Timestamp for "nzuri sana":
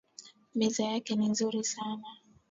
1.29-2.05